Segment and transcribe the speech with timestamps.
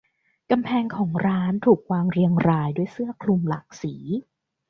[0.51, 3.93] กำแพงของร้านถูกวางเรียงรายด้วยเสื้อคลุมหลากสี